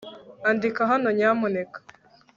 [0.49, 1.79] andika hano, nyamuneka